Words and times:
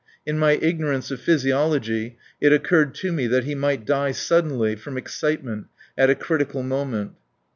In 0.25 0.39
my 0.39 0.53
ignorance 0.53 1.11
of 1.11 1.19
physiology 1.21 2.17
it 2.41 2.51
occurred 2.51 2.95
to 2.95 3.11
me 3.11 3.27
that 3.27 3.43
he 3.43 3.53
might 3.53 3.85
die 3.85 4.13
suddenly, 4.13 4.75
from 4.75 4.97
excitement, 4.97 5.67
at 5.95 6.09
a 6.09 6.15
critical 6.15 6.63
moment. 6.63 7.11